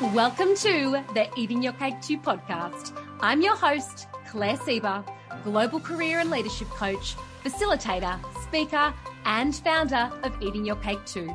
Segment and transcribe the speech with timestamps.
[0.00, 2.98] Welcome to the Eating Your Cake Too podcast.
[3.20, 5.04] I'm your host, Claire Sieber,
[5.44, 8.94] global career and leadership coach, facilitator, speaker,
[9.26, 11.30] and founder of Eating Your Cake Too,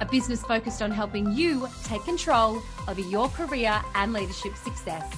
[0.00, 5.08] a business focused on helping you take control over your career and leadership success.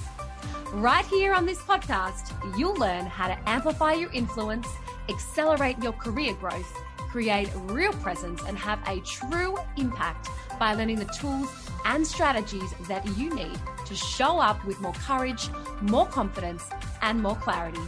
[0.71, 4.67] Right here on this podcast, you'll learn how to amplify your influence,
[5.09, 10.29] accelerate your career growth, create real presence, and have a true impact
[10.63, 11.49] by learning the tools
[11.83, 15.49] and strategies that you need to show up with more courage,
[15.81, 16.63] more confidence,
[17.01, 17.81] and more clarity.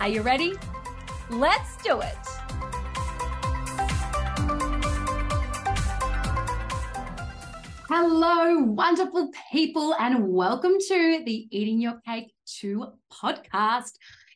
[0.00, 0.54] Are you ready?
[1.28, 2.16] Let's do it.
[7.90, 13.92] Hello, wonderful people, and welcome to the Eating Your Cake Too podcast.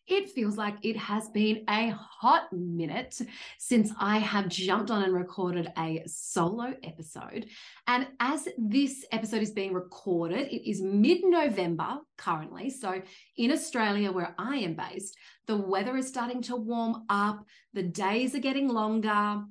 [0.09, 3.20] It feels like it has been a hot minute
[3.59, 7.47] since I have jumped on and recorded a solo episode.
[7.87, 12.69] And as this episode is being recorded, it is mid November currently.
[12.70, 13.00] So
[13.36, 18.34] in Australia, where I am based, the weather is starting to warm up, the days
[18.34, 19.42] are getting longer.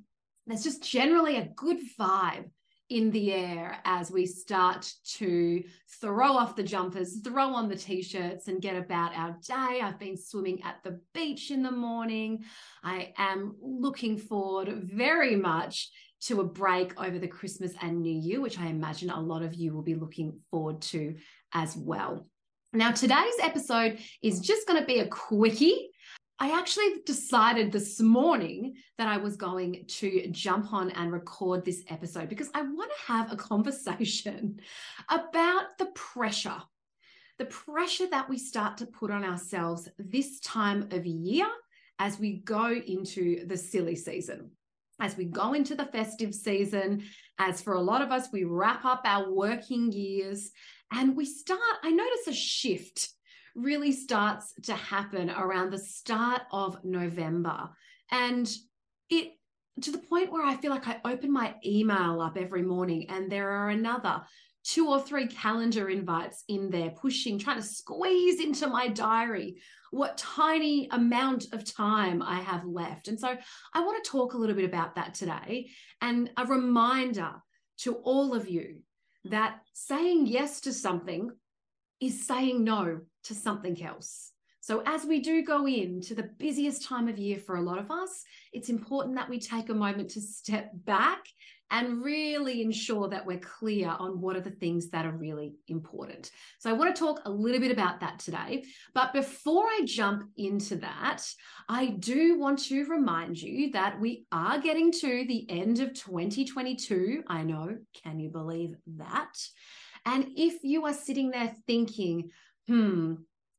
[0.46, 2.50] There's just generally a good vibe
[2.92, 5.64] in the air as we start to
[5.98, 9.80] throw off the jumpers, throw on the t shirts, and get about our day.
[9.82, 12.44] I've been swimming at the beach in the morning.
[12.84, 15.88] I am looking forward very much
[16.24, 19.54] to a break over the Christmas and New Year, which I imagine a lot of
[19.54, 21.16] you will be looking forward to
[21.54, 22.26] as well.
[22.74, 25.91] Now, today's episode is just going to be a quickie.
[26.42, 31.84] I actually decided this morning that I was going to jump on and record this
[31.88, 34.58] episode because I want to have a conversation
[35.08, 36.60] about the pressure,
[37.38, 41.46] the pressure that we start to put on ourselves this time of year
[42.00, 44.50] as we go into the silly season.
[44.98, 47.04] As we go into the festive season,
[47.38, 50.50] as for a lot of us, we wrap up our working years
[50.92, 53.10] and we start, I notice a shift
[53.54, 57.70] really starts to happen around the start of November.
[58.10, 58.50] And
[59.10, 59.32] it
[59.80, 63.30] to the point where I feel like I open my email up every morning and
[63.30, 64.22] there are another
[64.64, 69.56] two or three calendar invites in there pushing, trying to squeeze into my diary
[69.90, 73.08] what tiny amount of time I have left.
[73.08, 73.36] And so
[73.74, 77.32] I want to talk a little bit about that today and a reminder
[77.78, 78.82] to all of you
[79.24, 81.30] that saying yes to something
[82.00, 84.32] is saying no to something else.
[84.62, 87.90] So, as we do go into the busiest time of year for a lot of
[87.90, 88.22] us,
[88.52, 91.24] it's important that we take a moment to step back
[91.72, 96.30] and really ensure that we're clear on what are the things that are really important.
[96.60, 98.62] So, I want to talk a little bit about that today.
[98.94, 101.24] But before I jump into that,
[101.68, 107.24] I do want to remind you that we are getting to the end of 2022.
[107.26, 109.32] I know, can you believe that?
[110.04, 112.30] And if you are sitting there thinking,
[112.68, 113.14] hmm,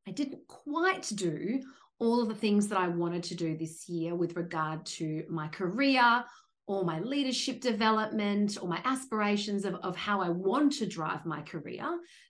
[0.06, 1.62] I didn't quite do
[1.98, 5.48] all of the things that I wanted to do this year with regard to my
[5.48, 6.24] career
[6.66, 11.42] or my leadership development or my aspirations of, of how I want to drive my
[11.42, 11.84] career,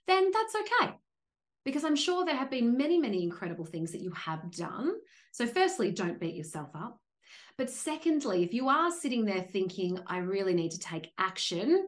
[0.07, 0.93] then that's okay.
[1.63, 4.93] Because I'm sure there have been many, many incredible things that you have done.
[5.31, 6.99] So, firstly, don't beat yourself up.
[7.57, 11.87] But secondly, if you are sitting there thinking, I really need to take action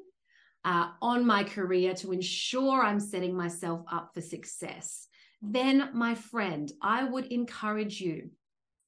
[0.66, 5.08] uh, on my career to ensure I'm setting myself up for success,
[5.42, 8.32] then, my friend, I would encourage you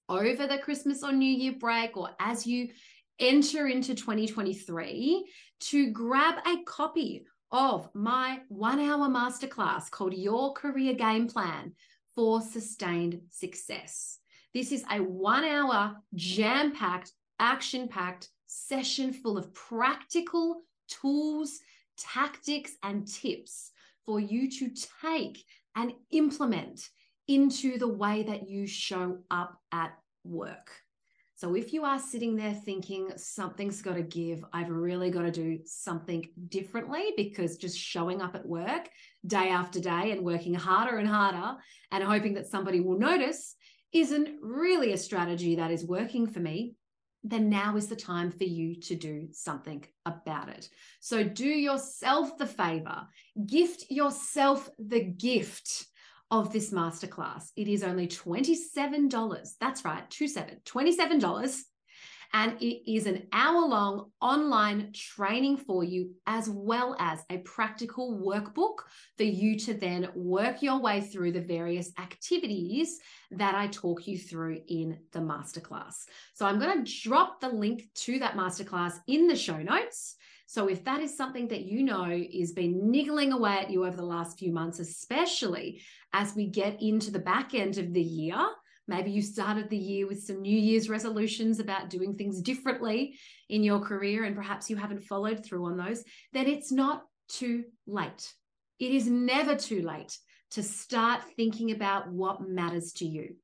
[0.07, 2.69] over the Christmas or New Year break, or as you
[3.19, 5.25] enter into 2023,
[5.59, 11.73] to grab a copy of my one hour masterclass called Your Career Game Plan
[12.15, 14.17] for Sustained Success.
[14.53, 21.59] This is a one hour jam packed, action packed session full of practical tools,
[21.97, 23.71] tactics, and tips
[24.05, 25.43] for you to take
[25.75, 26.89] and implement
[27.27, 30.71] into the way that you show up at work.
[31.35, 35.31] So if you are sitting there thinking something's got to give, I've really got to
[35.31, 38.89] do something differently because just showing up at work
[39.25, 41.57] day after day and working harder and harder
[41.91, 43.55] and hoping that somebody will notice
[43.93, 46.75] isn't really a strategy that is working for me,
[47.23, 50.69] then now is the time for you to do something about it.
[50.99, 53.07] So do yourself the favor,
[53.45, 55.87] gift yourself the gift
[56.31, 57.49] of this masterclass.
[57.55, 59.49] It is only $27.
[59.59, 61.61] That's right, two seven, $27
[62.33, 68.21] and it is an hour long online training for you, as well as a practical
[68.23, 68.83] workbook
[69.17, 72.99] for you to then work your way through the various activities
[73.31, 76.05] that I talk you through in the masterclass.
[76.33, 80.15] So I'm going to drop the link to that masterclass in the show notes.
[80.45, 83.95] So if that is something that you know is been niggling away at you over
[83.95, 85.81] the last few months, especially
[86.11, 88.35] as we get into the back end of the year,
[88.89, 93.63] maybe you started the year with some New Year's resolutions about doing things differently in
[93.63, 96.03] your career, and perhaps you haven't followed through on those,
[96.33, 98.33] then it's not too late.
[98.79, 100.17] It is never too late
[100.51, 103.35] to start thinking about what matters to you.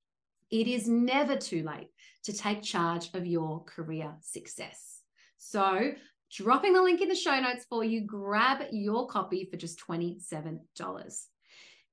[0.49, 1.89] It is never too late
[2.23, 5.01] to take charge of your career success.
[5.37, 5.91] So,
[6.31, 10.57] dropping the link in the show notes for you, grab your copy for just $27.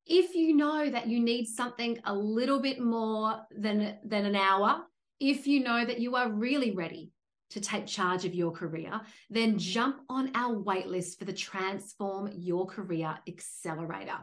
[0.06, 4.82] If you know that you need something a little bit more than, than an hour,
[5.20, 7.12] if you know that you are really ready
[7.50, 9.00] to take charge of your career,
[9.31, 14.19] then jump on our waitlist for the Transform Your Career Accelerator.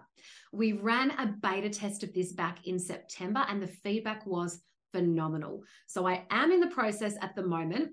[0.52, 4.62] We ran a beta test of this back in September, and the feedback was
[4.92, 5.64] phenomenal.
[5.88, 7.92] So I am in the process at the moment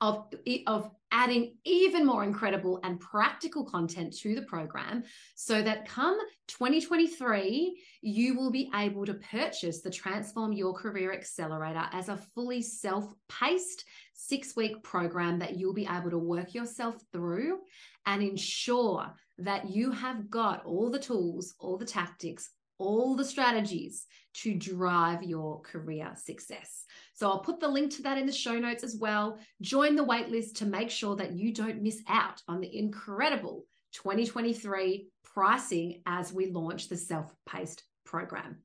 [0.00, 0.26] of,
[0.66, 5.04] of adding even more incredible and practical content to the program
[5.36, 6.18] so that come
[6.48, 12.60] 2023, you will be able to purchase the Transform Your Career Accelerator as a fully
[12.60, 17.60] self paced six week program that you'll be able to work yourself through
[18.06, 24.06] and ensure that you have got all the tools, all the tactics, all the strategies
[24.34, 26.84] to drive your career success.
[27.14, 29.38] So I'll put the link to that in the show notes as well.
[29.60, 35.08] Join the waitlist to make sure that you don't miss out on the incredible 2023
[35.22, 38.58] pricing as we launch the self paced program.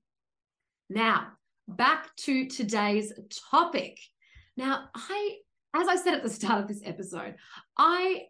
[0.89, 1.27] Now,
[1.67, 3.13] back to today's
[3.51, 3.99] topic.
[4.57, 5.37] Now, I,
[5.75, 7.35] as I said at the start of this episode,
[7.77, 8.23] I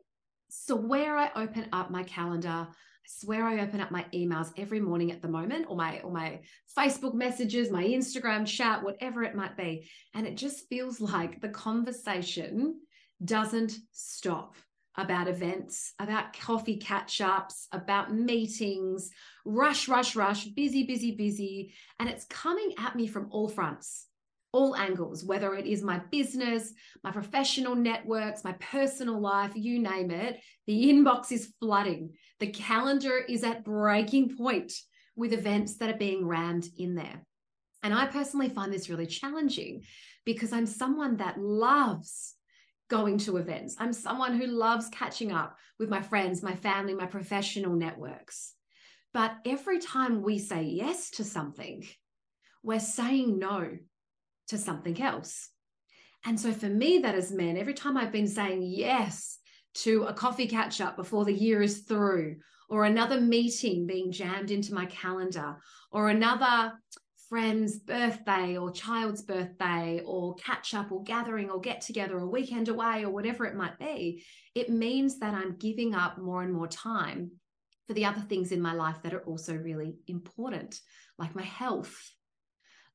[0.50, 2.68] swear I open up my calendar
[3.10, 6.42] swear I open up my emails every morning at the moment, or my or my
[6.78, 11.50] Facebook messages, my Instagram chat, whatever it might be, and it just feels like the
[11.50, 12.80] conversation
[13.24, 14.56] doesn't stop
[14.96, 19.10] about events, about coffee catch ups, about meetings,
[19.46, 21.74] rush, rush, rush, busy, busy, busy.
[22.00, 24.09] And it's coming at me from all fronts
[24.52, 26.74] all angles, whether it is my business,
[27.04, 30.40] my professional networks, my personal life, you name it.
[30.68, 32.14] The inbox is flooding.
[32.40, 34.74] The calendar is at breaking point
[35.16, 37.26] with events that are being rammed in there.
[37.84, 39.84] And I personally find this really challenging
[40.26, 42.36] because I'm someone that loves
[42.90, 43.76] going to events.
[43.80, 48.54] I'm someone who loves catching up with my friends, my family, my professional networks.
[49.14, 51.86] But every time we say yes to something,
[52.64, 53.78] we're saying no
[54.50, 55.50] to something else.
[56.26, 59.38] And so for me, that has meant every time I've been saying yes
[59.76, 62.38] to a coffee catch up before the year is through,
[62.68, 65.58] or another meeting being jammed into my calendar,
[65.92, 66.74] or another
[67.30, 72.68] friend's birthday or child's birthday, or catch up or gathering or get together or weekend
[72.68, 74.24] away or whatever it might be,
[74.56, 77.32] it means that I'm giving up more and more time
[77.88, 80.80] for the other things in my life that are also really important,
[81.18, 81.96] like my health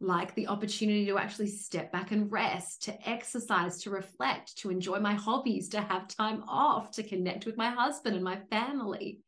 [0.07, 4.99] like the opportunity to actually step back and rest, to exercise, to reflect, to enjoy
[4.99, 9.21] my hobbies, to have time off, to connect with my husband and my family.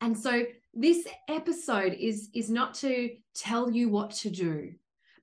[0.00, 4.72] And so this episode is is not to tell you what to do,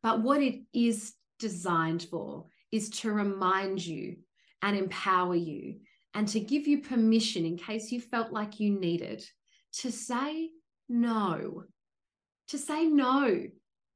[0.03, 4.17] but what it is designed for is to remind you
[4.61, 5.79] and empower you
[6.13, 9.23] and to give you permission in case you felt like you needed
[9.71, 10.49] to say
[10.89, 11.63] no.
[12.49, 13.47] To say no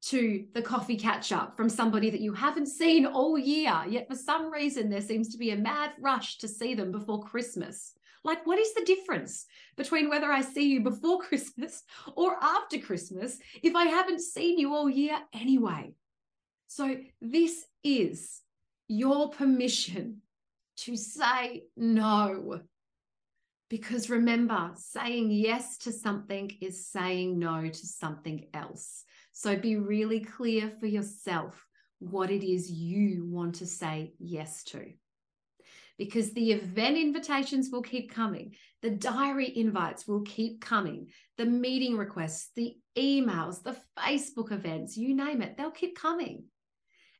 [0.01, 4.15] to the coffee catch up from somebody that you haven't seen all year, yet for
[4.15, 7.93] some reason there seems to be a mad rush to see them before Christmas.
[8.24, 9.46] Like, what is the difference
[9.77, 11.84] between whether I see you before Christmas
[12.15, 15.93] or after Christmas if I haven't seen you all year anyway?
[16.67, 18.41] So, this is
[18.88, 20.22] your permission
[20.77, 22.62] to say no.
[23.70, 29.05] Because remember, saying yes to something is saying no to something else.
[29.32, 31.66] So be really clear for yourself
[32.00, 34.86] what it is you want to say yes to.
[35.98, 41.08] Because the event invitations will keep coming, the diary invites will keep coming,
[41.38, 46.46] the meeting requests, the emails, the Facebook events, you name it, they'll keep coming.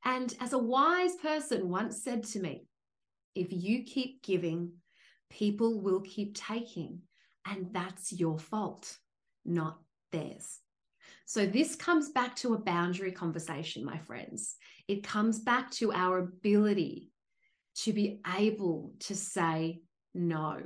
[0.03, 2.65] And as a wise person once said to me,
[3.36, 4.72] if you keep giving,
[5.30, 7.01] people will keep taking.
[7.46, 8.98] And that's your fault,
[9.46, 9.80] not
[10.12, 10.60] theirs.
[11.33, 14.57] So, this comes back to a boundary conversation, my friends.
[14.89, 17.13] It comes back to our ability
[17.83, 19.79] to be able to say
[20.13, 20.59] no.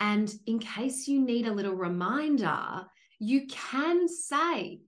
[0.00, 2.86] And in case you need a little reminder,
[3.20, 4.80] you can say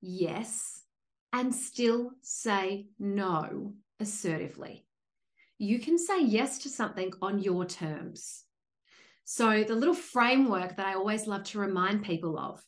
[0.00, 0.82] yes
[1.32, 4.88] and still say no assertively.
[5.56, 8.42] You can say yes to something on your terms.
[9.22, 12.60] So, the little framework that I always love to remind people of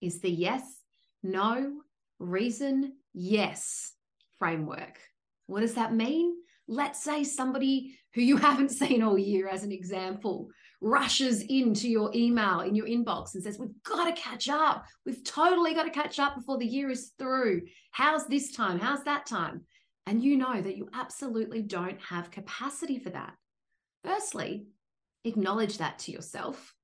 [0.00, 0.84] is the yes,
[1.30, 1.80] no,
[2.18, 3.92] reason, yes
[4.38, 4.98] framework.
[5.46, 6.34] What does that mean?
[6.68, 10.48] Let's say somebody who you haven't seen all year, as an example,
[10.80, 14.84] rushes into your email in your inbox and says, We've got to catch up.
[15.04, 17.62] We've totally got to catch up before the year is through.
[17.92, 18.78] How's this time?
[18.78, 19.62] How's that time?
[20.06, 23.34] And you know that you absolutely don't have capacity for that.
[24.04, 24.66] Firstly,
[25.24, 26.74] acknowledge that to yourself,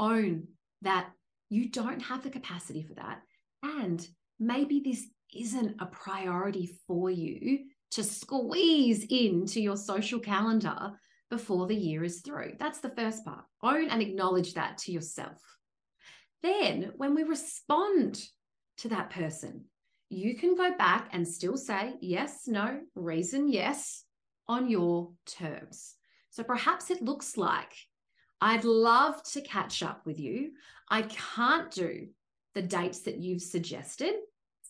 [0.00, 0.48] own
[0.82, 1.10] that
[1.48, 3.20] you don't have the capacity for that.
[3.62, 4.06] And
[4.38, 10.92] maybe this isn't a priority for you to squeeze into your social calendar
[11.28, 12.54] before the year is through.
[12.58, 13.44] That's the first part.
[13.62, 15.38] Own and acknowledge that to yourself.
[16.42, 18.22] Then, when we respond
[18.78, 19.66] to that person,
[20.08, 24.04] you can go back and still say yes, no, reason yes
[24.48, 25.94] on your terms.
[26.30, 27.72] So perhaps it looks like
[28.40, 30.52] I'd love to catch up with you.
[30.88, 32.08] I can't do
[32.54, 34.14] the dates that you've suggested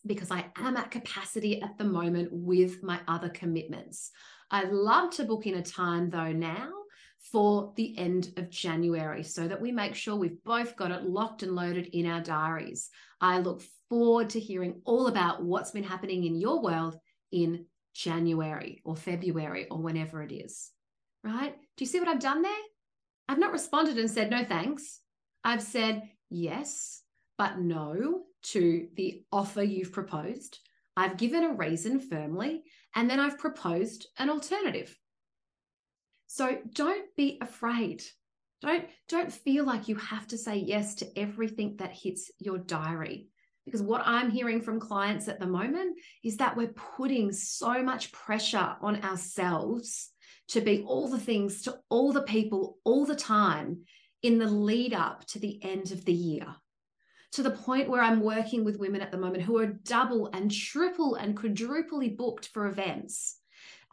[0.07, 4.11] because I am at capacity at the moment with my other commitments.
[4.51, 6.71] I'd love to book in a time though now
[7.33, 11.43] for the end of January so that we make sure we've both got it locked
[11.43, 12.89] and loaded in our diaries.
[13.21, 16.97] I look forward to hearing all about what's been happening in your world
[17.31, 20.71] in January or February or whenever it is.
[21.23, 21.55] Right?
[21.77, 22.53] Do you see what I've done there?
[23.29, 25.01] I've not responded and said no thanks.
[25.45, 27.03] I've said yes,
[27.41, 30.59] but no to the offer you've proposed.
[30.95, 34.95] I've given a reason firmly, and then I've proposed an alternative.
[36.27, 38.03] So don't be afraid.
[38.61, 43.31] Don't, don't feel like you have to say yes to everything that hits your diary.
[43.65, 48.13] Because what I'm hearing from clients at the moment is that we're putting so much
[48.13, 50.11] pressure on ourselves
[50.49, 53.85] to be all the things to all the people all the time
[54.23, 56.47] in the lead up to the end of the year
[57.33, 60.51] to the point where I'm working with women at the moment who are double and
[60.51, 63.37] triple and quadruply booked for events.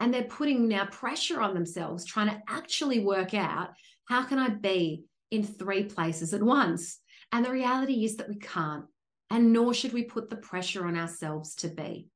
[0.00, 3.70] And they're putting now pressure on themselves, trying to actually work out
[4.06, 6.98] how can I be in three places at once?
[7.30, 8.86] And the reality is that we can't,
[9.30, 12.08] and nor should we put the pressure on ourselves to be.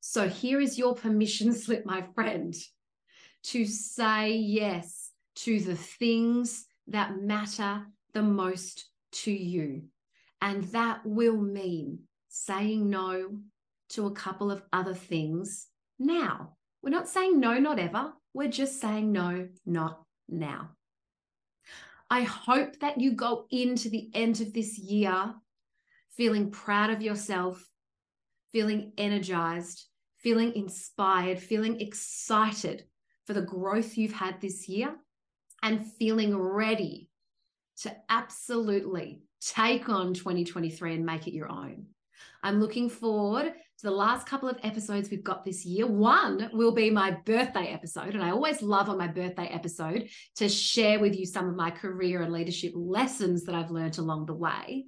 [0.00, 2.54] So here is your permission slip, my friend,
[3.44, 9.82] to say yes to the things that matter the most to you.
[10.42, 13.38] And that will mean saying no
[13.90, 15.66] to a couple of other things
[15.98, 16.56] now.
[16.82, 18.12] We're not saying no, not ever.
[18.32, 20.70] We're just saying no, not now.
[22.08, 25.34] I hope that you go into the end of this year
[26.16, 27.66] feeling proud of yourself,
[28.52, 29.86] feeling energized,
[30.18, 32.84] feeling inspired, feeling excited
[33.26, 34.94] for the growth you've had this year,
[35.62, 37.08] and feeling ready
[37.78, 41.86] to absolutely take on 2023 and make it your own.
[42.42, 45.86] I'm looking forward to the last couple of episodes we've got this year.
[45.86, 48.14] One will be my birthday episode.
[48.14, 51.70] And I always love on my birthday episode to share with you some of my
[51.70, 54.86] career and leadership lessons that I've learned along the way.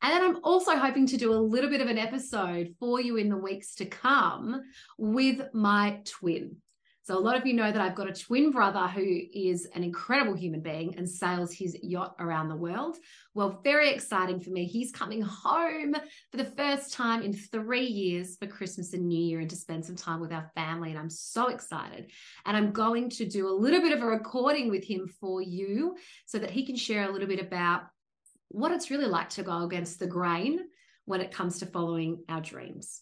[0.00, 3.16] And then I'm also hoping to do a little bit of an episode for you
[3.16, 4.62] in the weeks to come
[4.96, 6.56] with my twin.
[7.08, 9.82] So, a lot of you know that I've got a twin brother who is an
[9.82, 12.98] incredible human being and sails his yacht around the world.
[13.32, 14.66] Well, very exciting for me.
[14.66, 15.96] He's coming home
[16.30, 19.86] for the first time in three years for Christmas and New Year and to spend
[19.86, 20.90] some time with our family.
[20.90, 22.10] And I'm so excited.
[22.44, 25.96] And I'm going to do a little bit of a recording with him for you
[26.26, 27.84] so that he can share a little bit about
[28.48, 30.60] what it's really like to go against the grain
[31.06, 33.00] when it comes to following our dreams.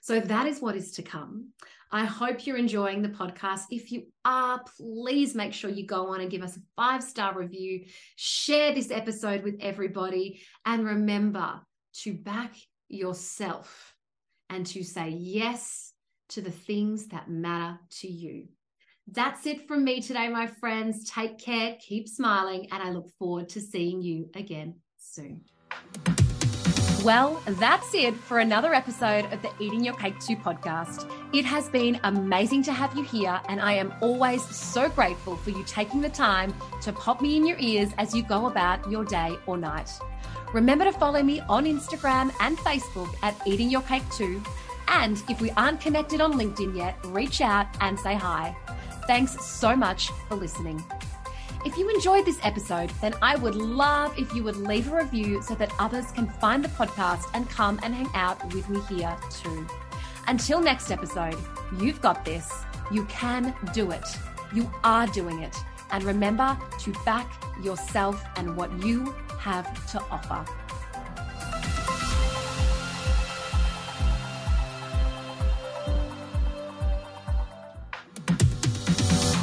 [0.00, 1.48] So that is what is to come.
[1.90, 3.62] I hope you're enjoying the podcast.
[3.70, 7.34] If you are, please make sure you go on and give us a five star
[7.34, 11.60] review, share this episode with everybody, and remember
[12.00, 12.54] to back
[12.88, 13.94] yourself
[14.50, 15.92] and to say yes
[16.30, 18.48] to the things that matter to you.
[19.10, 21.10] That's it from me today, my friends.
[21.10, 25.40] Take care, keep smiling, and I look forward to seeing you again soon.
[27.08, 31.10] Well, that's it for another episode of the Eating Your Cake Too podcast.
[31.32, 35.48] It has been amazing to have you here, and I am always so grateful for
[35.48, 39.06] you taking the time to pop me in your ears as you go about your
[39.06, 39.90] day or night.
[40.52, 44.42] Remember to follow me on Instagram and Facebook at Eating Your Cake Too.
[44.88, 48.54] And if we aren't connected on LinkedIn yet, reach out and say hi.
[49.06, 50.84] Thanks so much for listening.
[51.64, 55.42] If you enjoyed this episode, then I would love if you would leave a review
[55.42, 59.16] so that others can find the podcast and come and hang out with me here
[59.30, 59.66] too.
[60.28, 61.36] Until next episode,
[61.80, 62.52] you've got this.
[62.92, 64.06] You can do it.
[64.54, 65.56] You are doing it.
[65.90, 70.44] And remember to back yourself and what you have to offer.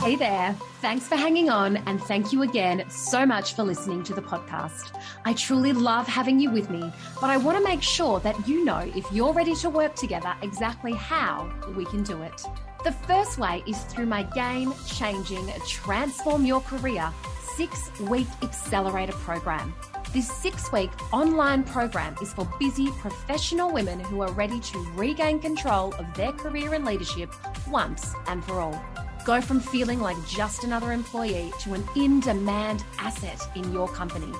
[0.05, 0.55] Hey there.
[0.81, 4.95] Thanks for hanging on, and thank you again so much for listening to the podcast.
[5.25, 8.63] I truly love having you with me, but I want to make sure that you
[8.63, 12.39] know if you're ready to work together exactly how we can do it.
[12.83, 17.11] The first way is through my game changing Transform Your Career
[17.55, 19.73] six week accelerator program.
[20.13, 25.39] This six week online program is for busy professional women who are ready to regain
[25.39, 27.33] control of their career and leadership
[27.67, 28.94] once and for all.
[29.25, 34.31] Go from feeling like just another employee to an in demand asset in your company.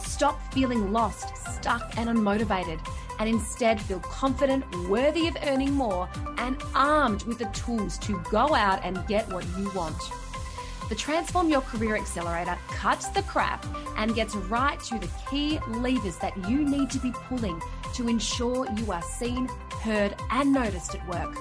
[0.00, 2.80] Stop feeling lost, stuck, and unmotivated,
[3.20, 8.52] and instead feel confident, worthy of earning more, and armed with the tools to go
[8.52, 9.96] out and get what you want.
[10.88, 13.64] The Transform Your Career Accelerator cuts the crap
[13.96, 17.62] and gets right to the key levers that you need to be pulling
[17.94, 19.46] to ensure you are seen,
[19.82, 21.38] heard, and noticed at work.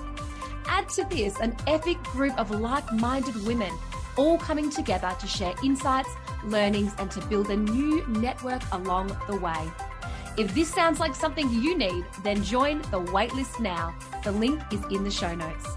[0.67, 3.71] Add to this an epic group of like minded women
[4.17, 6.09] all coming together to share insights,
[6.45, 9.71] learnings, and to build a new network along the way.
[10.37, 13.95] If this sounds like something you need, then join the waitlist now.
[14.23, 15.67] The link is in the show notes.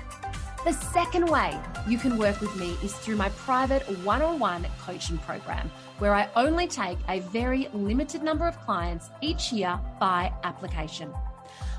[0.64, 4.66] The second way you can work with me is through my private one on one
[4.80, 10.33] coaching program, where I only take a very limited number of clients each year by
[10.42, 11.12] application.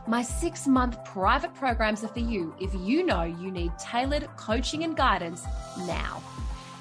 [0.08, 4.84] My six month private programs are for you if you know you need tailored coaching
[4.84, 5.46] and guidance
[5.80, 6.22] now.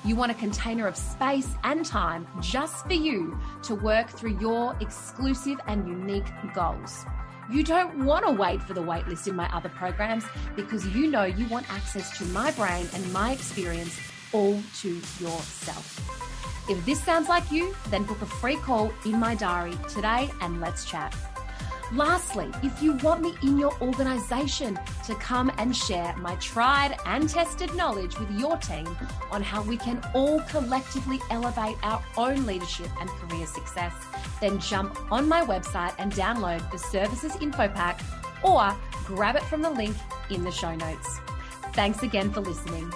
[0.04, 4.76] You want a container of space and time just for you to work through your
[4.80, 7.04] exclusive and unique goals.
[7.50, 11.24] You don't want to wait for the waitlist in my other programs because you know
[11.24, 13.98] you want access to my brain and my experience
[14.32, 16.68] all to yourself.
[16.68, 20.60] If this sounds like you, then book a free call in my diary today and
[20.60, 21.14] let's chat.
[21.92, 27.28] Lastly, if you want me in your organization to come and share my tried and
[27.28, 28.86] tested knowledge with your team
[29.30, 33.94] on how we can all collectively elevate our own leadership and career success,
[34.40, 38.00] then jump on my website and download the services info pack
[38.42, 39.96] or grab it from the link
[40.28, 41.20] in the show notes.
[41.72, 42.92] Thanks again for listening.